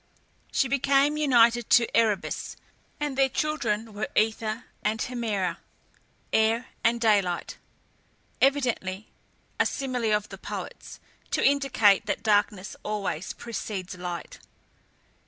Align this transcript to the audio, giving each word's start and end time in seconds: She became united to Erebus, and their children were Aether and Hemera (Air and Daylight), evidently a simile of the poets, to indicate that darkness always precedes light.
She 0.51 0.67
became 0.67 1.15
united 1.15 1.69
to 1.69 1.95
Erebus, 1.95 2.55
and 2.99 3.15
their 3.15 3.29
children 3.29 3.93
were 3.93 4.07
Aether 4.15 4.63
and 4.81 4.99
Hemera 4.99 5.57
(Air 6.33 6.65
and 6.83 6.99
Daylight), 6.99 7.59
evidently 8.41 9.09
a 9.59 9.65
simile 9.67 10.11
of 10.11 10.29
the 10.29 10.39
poets, 10.39 10.99
to 11.29 11.47
indicate 11.47 12.07
that 12.07 12.23
darkness 12.23 12.75
always 12.81 13.33
precedes 13.33 13.93
light. 13.95 14.39